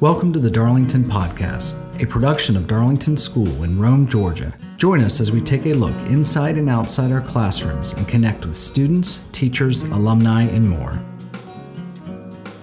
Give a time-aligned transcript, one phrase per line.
[0.00, 4.54] Welcome to the Darlington Podcast, a production of Darlington School in Rome, Georgia.
[4.78, 8.56] Join us as we take a look inside and outside our classrooms and connect with
[8.56, 10.98] students, teachers, alumni, and more.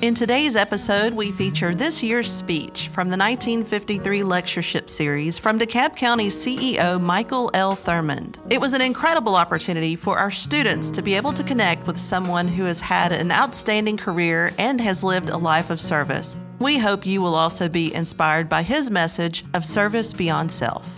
[0.01, 5.95] In today's episode, we feature this year's speech from the 1953 lectureship series from DeKalb
[5.95, 7.75] County's CEO Michael L.
[7.75, 8.39] Thurmond.
[8.51, 12.47] It was an incredible opportunity for our students to be able to connect with someone
[12.47, 16.35] who has had an outstanding career and has lived a life of service.
[16.59, 20.91] We hope you will also be inspired by his message of service beyond self.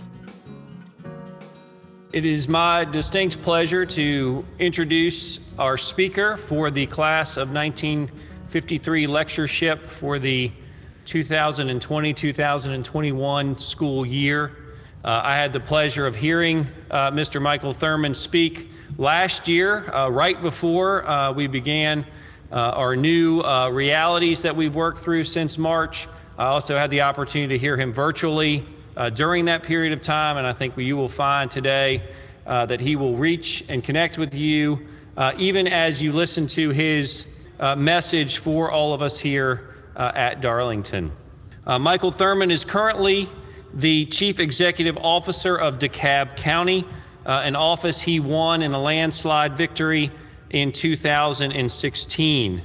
[2.12, 9.86] It is my distinct pleasure to introduce our speaker for the class of 1953 lectureship
[9.86, 10.50] for the
[11.04, 14.56] 2020 2021 school year.
[15.04, 17.40] Uh, I had the pleasure of hearing uh, Mr.
[17.40, 22.06] Michael Thurmond speak last year, uh, right before uh, we began
[22.52, 26.08] our new uh, realities that we've worked through since March.
[26.38, 30.36] I also had the opportunity to hear him virtually uh, during that period of time,
[30.36, 32.02] and I think you will find today
[32.46, 36.70] uh, that he will reach and connect with you uh, even as you listen to
[36.70, 37.26] his
[37.58, 41.12] uh, message for all of us here at Darlington.
[41.66, 43.28] Michael Thurmond is currently
[43.74, 46.86] the Chief Executive Officer of DeKalb County,
[47.26, 50.10] an office he won in a landslide victory
[50.50, 52.62] in 2016.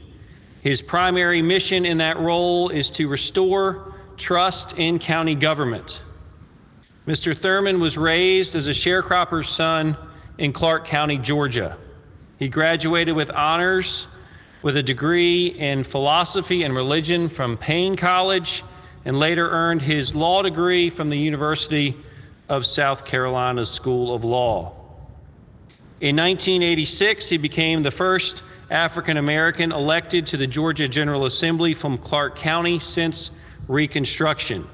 [0.61, 6.01] His primary mission in that role is to restore trust in county government.
[7.07, 7.37] Mr.
[7.37, 9.95] Thurmond was raised as a sharecropper's son
[10.37, 11.77] in Clarke County, Georgia.
[12.39, 14.07] He graduated with honors
[14.63, 18.63] with a degree in philosophy and religion from Paine College
[19.05, 21.95] and later earned his law degree from the University
[22.49, 24.84] of South Carolina School of Law.
[26.05, 31.97] In 1986, he became the first African American elected to the Georgia General Assembly from
[31.97, 33.31] Clarke County since
[33.67, 34.67] Reconstruction.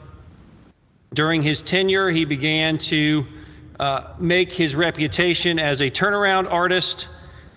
[1.13, 3.25] During his tenure, he began to
[3.79, 7.07] uh, make his reputation as a turnaround artist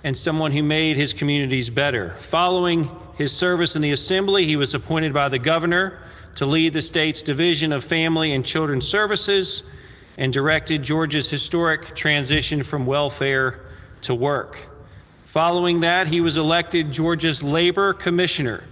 [0.05, 2.11] and someone who made his communities better.
[2.11, 5.99] Following his service in the Assembly, he was appointed by the governor
[6.37, 9.65] to lead the state's Division of Family and Children's Services
[10.17, 13.64] and directed Georgia's historic transition from welfare
[14.05, 14.69] to work.
[15.25, 18.65] Following that, he was elected Georgia's Labor Commissioner,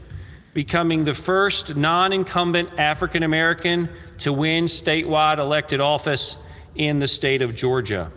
[0.54, 3.88] becoming the first non incumbent African American
[4.18, 6.36] to win statewide elected office
[6.74, 8.12] in the state of Georgia.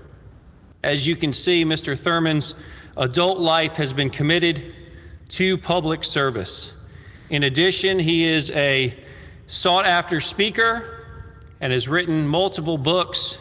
[0.84, 1.98] As you can see, Mr.
[1.98, 2.54] Thurmond's
[2.96, 4.74] adult life has been committed
[5.30, 6.74] to public service.
[7.30, 8.96] In addition, he is a
[9.48, 11.06] sought after speaker
[11.60, 13.40] and has written multiple books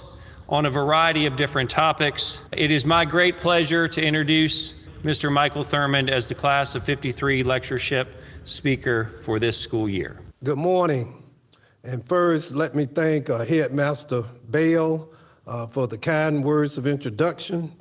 [0.48, 2.42] on a variety of different topics.
[2.52, 5.32] It is my great pleasure to introduce Mr.
[5.32, 10.18] Michael Thurmond as the class of 53 lectureship speaker for this school year.
[10.42, 11.22] Good morning.
[11.82, 15.10] And first, let me thank uh, Headmaster Bell
[15.46, 17.72] uh, for the kind words of introduction.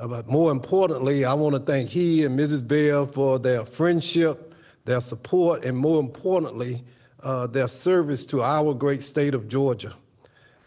[0.00, 2.66] Uh, but more importantly, I want to thank he and Mrs.
[2.66, 4.54] Bell for their friendship,
[4.84, 6.84] their support, and more importantly,
[7.22, 9.94] uh, their service to our great state of Georgia.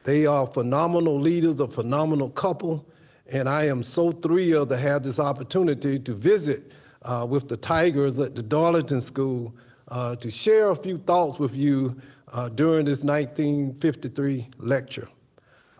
[0.03, 2.85] They are phenomenal leaders, a phenomenal couple,
[3.31, 6.71] and I am so thrilled to have this opportunity to visit
[7.03, 9.55] uh, with the Tigers at the Darlington School
[9.87, 11.97] uh, to share a few thoughts with you
[12.33, 15.07] uh, during this 1953 lecture.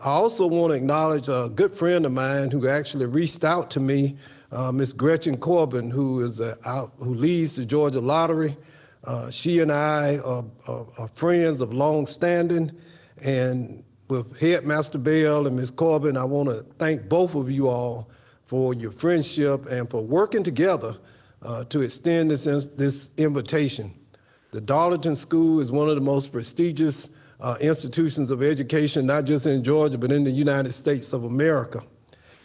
[0.00, 3.80] I also want to acknowledge a good friend of mine who actually reached out to
[3.80, 4.16] me,
[4.52, 6.54] uh, Miss Gretchen Corbin, who is a,
[6.98, 8.56] who leads the Georgia Lottery.
[9.04, 12.72] Uh, she and I are, are, are, friends of long standing,
[13.22, 15.70] and with Headmaster Bell and Ms.
[15.70, 18.10] Corbin, I want to thank both of you all
[18.44, 20.96] for your friendship and for working together
[21.42, 23.94] uh, to extend this, this invitation.
[24.50, 27.08] The Darlington School is one of the most prestigious
[27.40, 31.80] uh, institutions of education, not just in Georgia, but in the United States of America.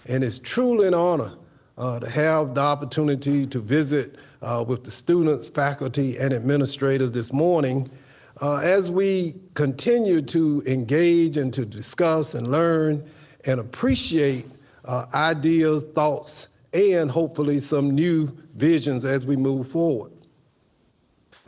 [0.06, 1.34] And it's truly an honor
[1.78, 7.32] uh, to have the opportunity to visit uh, with the students, faculty, and administrators this
[7.32, 7.90] morning
[8.42, 13.08] uh, as we continue to engage and to discuss and learn
[13.46, 14.48] and appreciate
[14.86, 20.12] uh, ideas, thoughts, and hopefully some new visions as we move forward.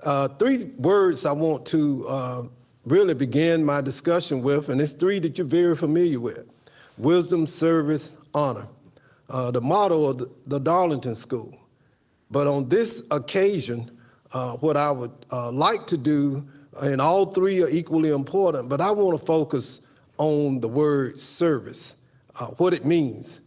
[0.04, 2.44] Uh, three words I want to uh,
[2.86, 6.48] really begin my discussion with, and it's three that you're very familiar with
[6.98, 8.68] wisdom, service, honor.
[9.30, 11.58] Uh, the motto of the, the Darlington School.
[12.30, 13.98] But on this occasion,
[14.34, 16.46] uh, what I would like to do,
[16.80, 19.82] and all three are equally important, but I want to focus
[20.18, 21.96] on the word service,
[22.40, 23.42] uh, what it means,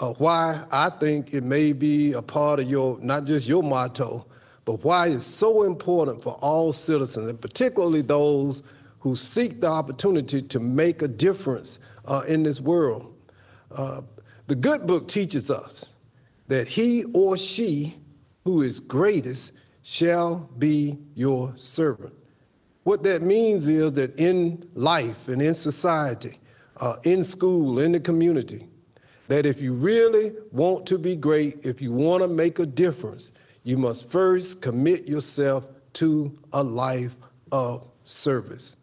[0.00, 4.26] uh, why I think it may be a part of your, not just your motto,
[4.64, 8.62] but why it's so important for all citizens, and particularly those
[9.00, 13.14] who seek the opportunity to make a difference uh, in this world.
[13.70, 14.02] Uh,
[14.46, 15.86] the good book teaches us
[16.48, 17.96] that he or she
[18.44, 19.52] who is greatest
[19.82, 22.17] shall be your servant.
[22.88, 26.38] What that means is that in life and in society,
[26.80, 28.66] uh, in school, in the community,
[29.26, 33.30] that if you really want to be great, if you want to make a difference,
[33.62, 35.66] you must first commit yourself
[36.00, 37.14] to a life
[37.52, 38.74] of service.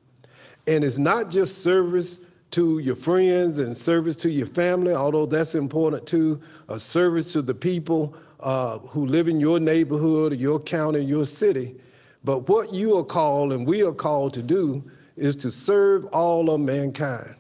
[0.68, 2.20] And it's not just service
[2.52, 7.42] to your friends and service to your family, although that's important too, a service to
[7.42, 11.78] the people uh, who live in your neighborhood, your county, your city.
[12.26, 14.84] But what you are called and we are called to do
[15.16, 17.36] is to serve all of mankind.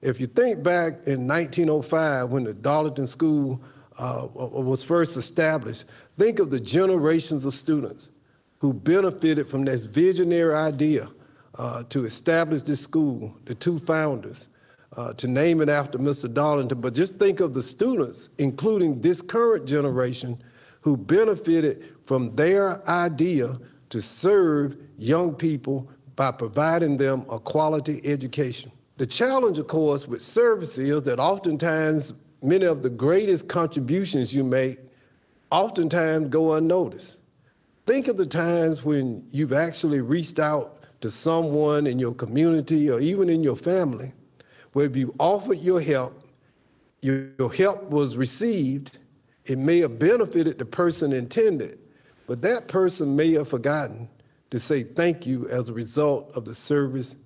[0.00, 3.60] If you think back in 1905 when the Darlington School
[3.98, 5.84] uh, was first established,
[6.18, 8.08] think of the generations of students
[8.58, 11.08] who benefited from this visionary idea
[11.58, 14.48] uh, to establish this school, the two founders,
[14.96, 16.32] uh, to name it after Mr.
[16.32, 16.80] Darlington.
[16.80, 20.42] But just think of the students, including this current generation,
[20.80, 23.58] who benefited from their idea
[23.94, 28.72] to serve young people by providing them a quality education.
[28.96, 32.12] The challenge, of course, with service is that oftentimes
[32.42, 34.80] many of the greatest contributions you make
[35.52, 37.18] oftentimes go unnoticed.
[37.86, 42.98] Think of the times when you've actually reached out to someone in your community or
[42.98, 44.12] even in your family
[44.72, 46.20] where if you offered your help,
[47.00, 48.98] your, your help was received,
[49.46, 51.78] it may have benefited the person intended,
[52.26, 54.08] but that person may have forgotten
[54.50, 57.16] to say thank you as a result of the service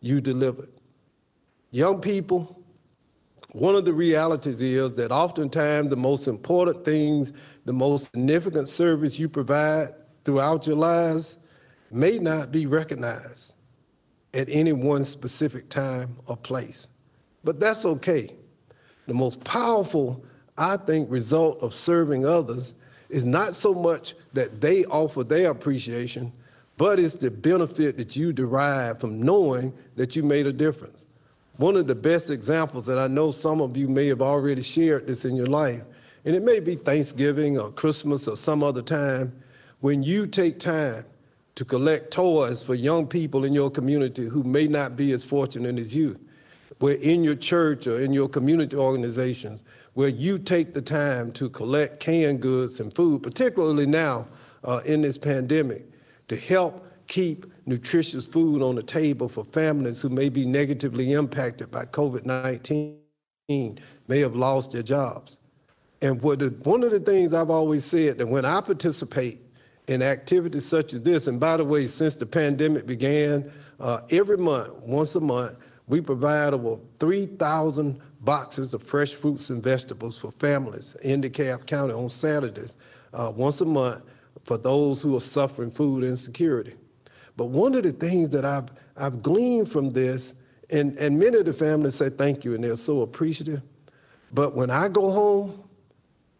[0.00, 0.70] you delivered.
[1.70, 2.60] Young people,
[3.52, 7.32] one of the realities is that oftentimes the most important things,
[7.64, 9.88] the most significant service you provide
[10.24, 11.38] throughout your lives
[11.90, 13.54] may not be recognized
[14.34, 16.88] at any one specific time or place.
[17.44, 18.34] But that's okay.
[19.06, 20.24] The most powerful,
[20.56, 22.74] I think, result of serving others
[23.12, 26.32] is not so much that they offer their appreciation,
[26.76, 31.04] but it's the benefit that you derive from knowing that you made a difference.
[31.56, 35.06] One of the best examples that I know some of you may have already shared
[35.06, 35.82] this in your life,
[36.24, 39.32] and it may be Thanksgiving or Christmas or some other time,
[39.80, 41.04] when you take time
[41.54, 45.78] to collect toys for young people in your community who may not be as fortunate
[45.78, 46.18] as you
[46.82, 49.62] where in your church or in your community organizations,
[49.94, 54.26] where you take the time to collect canned goods and food, particularly now
[54.64, 55.84] uh, in this pandemic,
[56.28, 61.70] to help keep nutritious food on the table for families who may be negatively impacted
[61.70, 62.98] by COVID 19,
[64.08, 65.36] may have lost their jobs.
[66.00, 69.40] And the, one of the things I've always said that when I participate
[69.86, 74.38] in activities such as this, and by the way, since the pandemic began, uh, every
[74.38, 75.56] month, once a month,
[75.92, 81.92] we provide over 3,000 boxes of fresh fruits and vegetables for families in DeKalb County
[81.92, 82.76] on Saturdays,
[83.12, 84.02] uh, once a month,
[84.44, 86.72] for those who are suffering food insecurity.
[87.36, 90.32] But one of the things that I've, I've gleaned from this,
[90.70, 93.60] and, and many of the families say thank you and they're so appreciative,
[94.32, 95.62] but when I go home,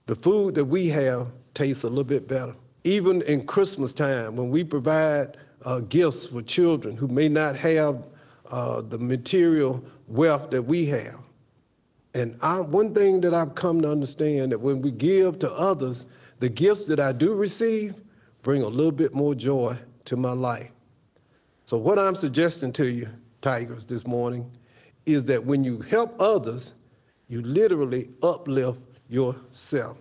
[0.07, 2.57] the food that we have tastes a little bit better.
[2.85, 8.07] Even in Christmas time, when we provide uh, gifts for children who may not have
[8.51, 11.21] uh, the material wealth that we have.
[12.15, 16.07] And I, one thing that I've come to understand that when we give to others,
[16.41, 17.95] the gifts that I do receive
[18.43, 20.73] bring a little bit more joy to my life.
[21.65, 23.09] So what I'm suggesting to you,
[23.41, 24.51] Tigers, this morning,
[25.07, 26.75] is that when you help others,
[27.29, 29.97] you literally uplift yourself.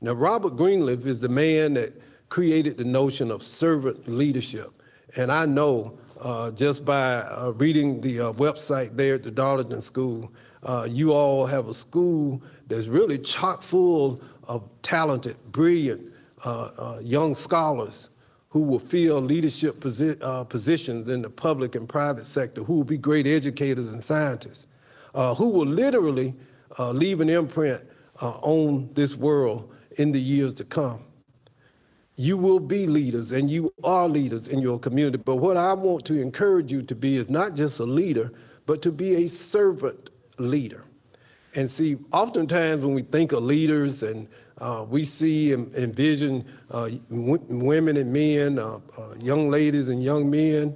[0.00, 4.75] Now, Robert Greenleaf is the man that created the notion of servant leadership.
[5.14, 9.82] And I know uh, just by uh, reading the uh, website there at the Darlington
[9.82, 10.32] School.
[10.62, 16.12] Uh, you all have a school that's really chock full of talented, brilliant
[16.44, 18.08] uh, uh, young scholars
[18.48, 22.96] who will fill leadership posi- positions in the public and private sector, who will be
[22.96, 24.66] great educators and scientists,
[25.14, 26.34] who will literally
[26.78, 27.82] leave an imprint
[28.22, 31.04] on this world in the years to come
[32.16, 35.18] you will be leaders and you are leaders in your community.
[35.18, 38.32] But what I want to encourage you to be is not just a leader,
[38.64, 40.84] but to be a servant leader.
[41.54, 46.88] And see, oftentimes when we think of leaders and uh, we see and envision uh,
[47.10, 50.74] w- women and men, uh, uh, young ladies and young men,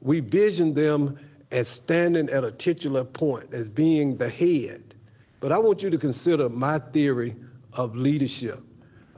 [0.00, 1.18] we vision them
[1.50, 4.94] as standing at a titular point, as being the head.
[5.40, 7.36] But I want you to consider my theory
[7.72, 8.60] of leadership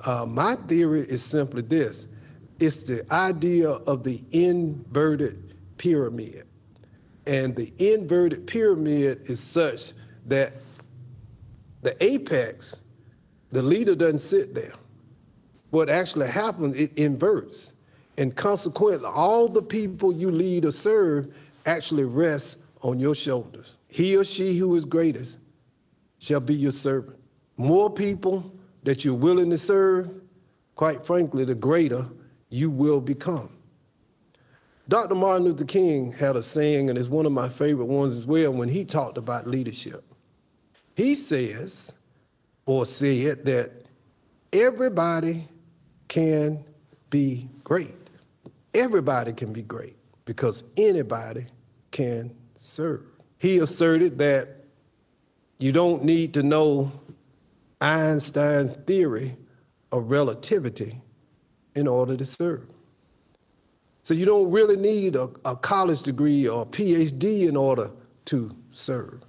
[0.05, 2.09] Uh, my theory is simply this
[2.61, 6.47] it's the idea of the inverted pyramid.
[7.27, 9.93] And the inverted pyramid is such
[10.27, 10.53] that
[11.83, 12.77] the apex,
[13.51, 14.73] the leader doesn't sit there.
[15.71, 17.73] What actually happens, it inverts.
[18.17, 21.35] And consequently, all the people you lead or serve
[21.67, 23.75] actually rest on your shoulders.
[23.89, 25.39] He or she who is greatest
[26.19, 27.19] shall be your servant.
[27.57, 28.54] More people
[28.85, 30.11] that you're willing to serve,
[30.76, 32.09] quite frankly, the greater
[32.49, 33.50] you will become.
[34.88, 35.14] Dr.
[35.14, 38.53] Martin Luther King had a saying, and it's one of my favorite ones as well,
[38.53, 40.05] when he talked about leadership.
[40.95, 41.93] He says,
[42.67, 43.73] or said, that
[44.53, 45.49] everybody
[46.07, 46.64] can
[47.11, 47.97] be great.
[48.75, 51.47] Everybody can be great because anybody
[51.91, 53.05] can serve.
[53.38, 54.64] He asserted that
[55.59, 56.93] you don't need to know
[57.85, 59.37] Einstein's theory
[59.93, 61.03] of relativity
[61.75, 62.67] in order to serve.
[64.03, 67.91] So you don't really need a, a college degree or PhD in order
[68.26, 69.23] to serve.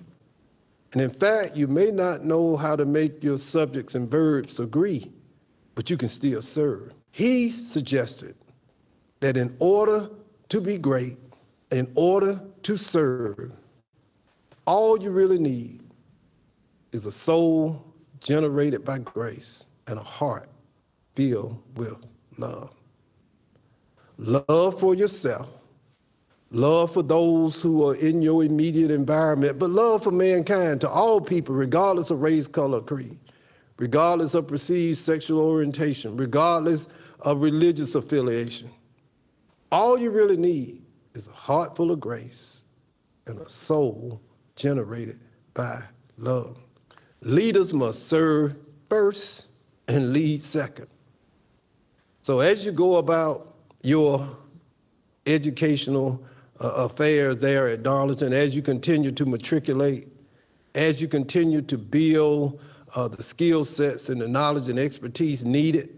[0.93, 5.11] And in fact, you may not know how to make your subjects and verbs agree,
[5.75, 6.93] but you can still serve.
[7.11, 8.35] He suggested
[9.19, 10.09] that in order
[10.47, 11.17] to be great,
[11.71, 13.51] in order to serve,
[14.65, 15.81] all you really need
[16.93, 17.94] is a soul
[18.25, 20.49] generated by grace and a heart
[21.15, 22.71] filled with love
[24.17, 25.49] love for yourself,
[26.51, 31.19] love for those who are in your immediate environment, but love for mankind to all
[31.21, 33.19] people, regardless of race, color, creed,
[33.77, 36.87] regardless of perceived sexual orientation, regardless
[37.21, 38.69] of religious affiliation.
[39.71, 42.63] All you really need is a heart full of grace
[43.27, 44.21] and a soul
[44.55, 45.19] generated
[45.53, 45.81] by
[46.17, 46.57] love.
[47.21, 48.55] Leaders must serve
[48.89, 49.47] first
[49.87, 50.87] and lead second.
[52.21, 54.27] So as you go about your
[55.25, 56.23] educational
[56.59, 60.07] uh, affairs there at Darlington as you continue to matriculate,
[60.73, 62.59] as you continue to build
[62.95, 65.89] uh, the skill sets and the knowledge and expertise needed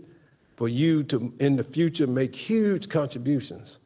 [0.56, 3.78] for you to, in the future, make huge contributions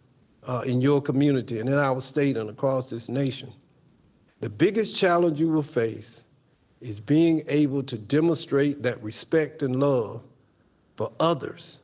[0.47, 3.51] uh, in your community and in our state and across this nation.
[4.39, 6.23] The biggest challenge you will face
[6.81, 10.23] is being able to demonstrate that respect and love
[10.97, 11.79] for others.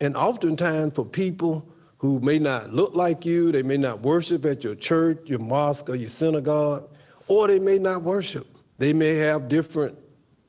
[0.00, 1.66] And oftentimes for people
[1.98, 5.90] who may not look like you, they may not worship at your church, your mosque,
[5.90, 6.88] or your synagogue,
[7.28, 8.46] or they may not worship.
[8.78, 9.98] They may have different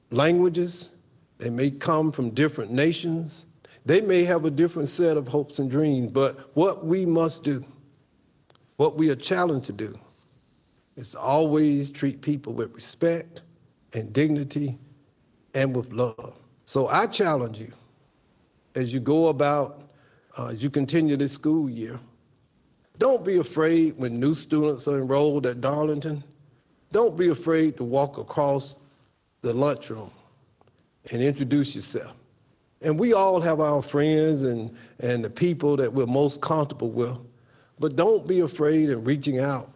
[0.10, 0.89] languages,
[1.38, 3.45] they may come from different nations,
[3.86, 7.65] they may have a different set of hopes and dreams, but what we must do,
[8.77, 10.00] what we are challenged to do,
[10.95, 13.41] is always treat people with respect
[13.93, 14.77] and dignity
[15.53, 16.36] and with love.
[16.65, 17.74] So I challenge you
[18.75, 19.81] as you go about,
[20.38, 22.00] uh, as you continue this school year,
[22.98, 26.24] don't be afraid when new students are enrolled at Darlington.
[26.91, 28.75] Don't be afraid to walk across
[29.41, 30.12] the lunchroom
[31.12, 32.13] and introduce yourself.
[32.81, 37.17] And we all have our friends and, and the people that we're most comfortable with.
[37.79, 39.71] But don't be afraid in reaching out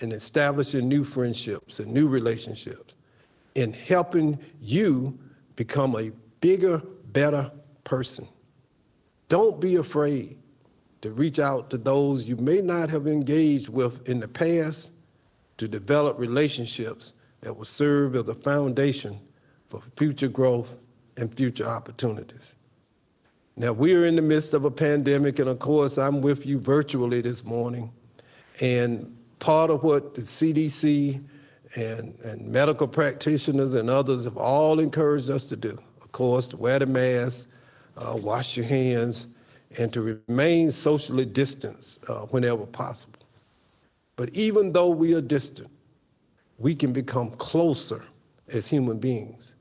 [0.00, 2.94] and establishing new friendships and new relationships
[3.58, 5.18] in helping you
[5.56, 7.50] become a bigger, better
[7.82, 8.28] person.
[9.28, 10.38] Don't be afraid
[11.00, 14.92] to reach out to those you may not have engaged with in the past
[15.56, 19.18] to develop relationships that will serve as a foundation
[19.66, 20.76] for future growth
[21.16, 22.54] and future opportunities.
[23.56, 27.22] Now, we're in the midst of a pandemic, and of course, I'm with you virtually
[27.22, 27.92] this morning.
[28.60, 31.24] And part of what the CDC
[31.74, 36.56] and, and medical practitioners and others have all encouraged us to do, of course, to
[36.56, 37.48] wear the mask,
[37.96, 39.26] uh, wash your hands,
[39.78, 43.18] and to remain socially distanced uh, whenever possible.
[44.16, 45.70] But even though we are distant,
[46.58, 48.04] we can become closer
[48.48, 49.54] as human beings.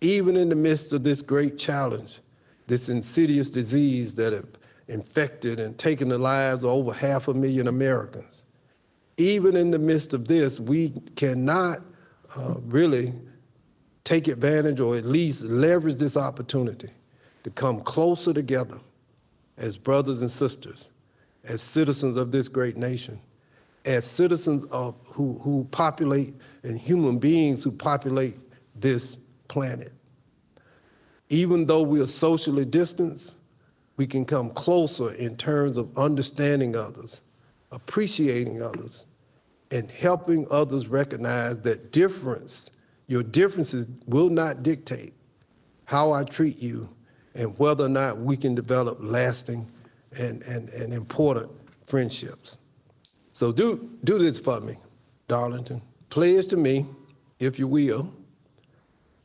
[0.00, 2.18] Even in the midst of this great challenge,
[2.66, 4.46] this insidious disease that have
[4.88, 8.44] infected and taken the lives of over half a million Americans,
[9.18, 11.78] even in the midst of this, we cannot
[12.36, 13.12] uh, really
[14.04, 16.88] take advantage or at least leverage this opportunity
[17.42, 18.78] to come closer together
[19.56, 20.90] as brothers and sisters,
[21.44, 23.20] as citizens of this great nation,
[23.84, 28.38] as citizens of who, who populate and human beings who populate
[28.74, 29.16] this
[29.48, 29.92] planet.
[31.28, 33.34] Even though we are socially distanced,
[33.96, 37.20] we can come closer in terms of understanding others,
[37.72, 39.06] appreciating others,
[39.70, 42.70] and helping others recognize that difference,
[43.06, 45.14] your differences will not dictate
[45.84, 46.88] how I treat you
[47.34, 49.70] and whether or not we can develop lasting
[50.18, 51.50] and, and, and important
[51.86, 52.58] friendships.
[53.32, 54.76] So do, do this for me,
[55.28, 55.82] Darlington.
[56.10, 56.86] Pledge to me,
[57.38, 58.12] if you will.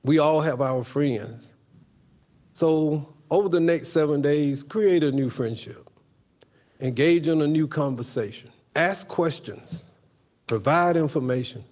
[0.03, 1.53] We all have our friends.
[2.51, 5.89] So over the next seven days, create a new friendship.
[6.79, 8.51] Engage in a new conversation.
[8.75, 9.85] Ask questions.
[10.47, 11.63] Provide information.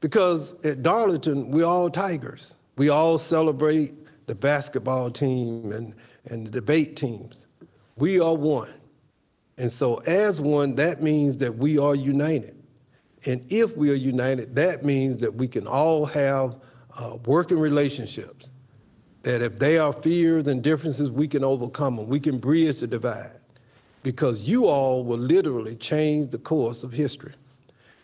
[0.00, 2.54] Because at Darlington, we're all Tigers.
[2.76, 3.94] We all celebrate
[4.26, 5.94] the basketball team and,
[6.26, 7.46] and the debate teams.
[7.96, 8.72] We are one.
[9.56, 12.56] And so, as one, that means that we are united.
[13.24, 16.58] And if we are united, that means that we can all have
[16.98, 18.50] uh, working relationships.
[19.22, 22.06] That if there are fears and differences, we can overcome them.
[22.06, 23.40] We can bridge the divide.
[24.02, 27.32] Because you all will literally change the course of history.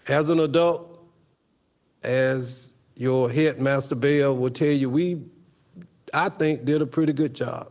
[0.09, 1.01] As an adult,
[2.03, 5.23] as your headmaster Bell will tell you, we,
[6.13, 7.71] I think, did a pretty good job.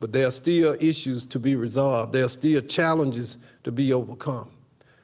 [0.00, 2.12] But there are still issues to be resolved.
[2.12, 4.50] There are still challenges to be overcome.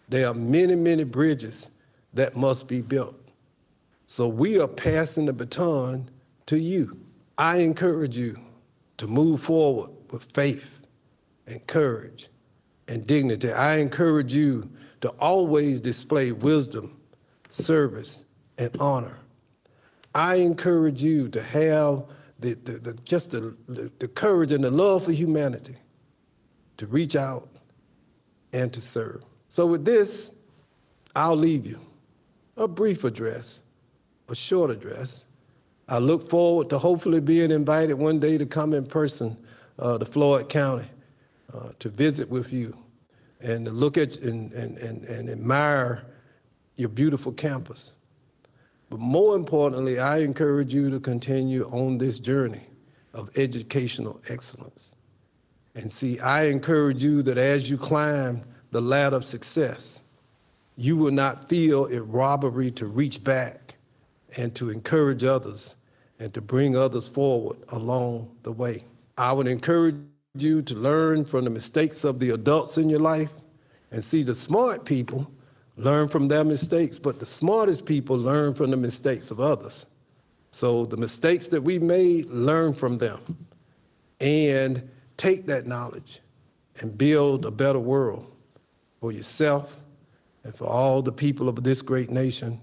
[0.09, 1.71] There are many, many bridges
[2.15, 3.15] that must be built.
[4.07, 6.11] So we are passing the baton
[6.47, 6.99] to you.
[7.37, 8.41] I encourage you
[8.97, 10.79] to move forward with faith
[11.47, 12.29] and courage
[12.89, 13.53] and dignity.
[13.53, 14.71] I encourage you
[15.03, 16.99] to always display wisdom,
[17.51, 18.25] service,
[18.57, 19.19] and honor.
[20.15, 22.05] I encourage you to have
[22.41, 25.77] the, the, the just the, the, the courage and the love for humanity
[26.79, 27.49] to reach out
[28.53, 29.23] and to serve.
[29.49, 30.37] So, with this,
[31.15, 31.79] I'll leave you
[32.57, 33.61] a brief address,
[34.29, 35.27] a short address.
[35.89, 39.37] I look forward to hopefully being invited one day to come in person
[39.79, 40.89] uh, to Floyd County
[41.55, 42.77] uh, to visit with you
[43.41, 46.05] and to look at and, and, and, and admire
[46.77, 47.95] your beautiful campus.
[48.91, 52.67] But more importantly, I encourage you to continue on this journey
[53.13, 54.95] of educational excellence.
[55.75, 60.01] And see, I encourage you that as you climb the ladder of success,
[60.77, 63.75] you will not feel it robbery to reach back
[64.37, 65.77] and to encourage others
[66.19, 68.85] and to bring others forward along the way.
[69.17, 69.97] I would encourage
[70.43, 73.31] you to learn from the mistakes of the adults in your life
[73.91, 75.31] and see the smart people
[75.77, 79.87] learn from their mistakes, but the smartest people learn from the mistakes of others.
[80.51, 83.47] So the mistakes that we made, learn from them
[84.21, 86.21] and take that knowledge
[86.81, 88.35] and build a better world
[89.01, 89.79] for yourself
[90.45, 92.61] and for all the people of this great nation,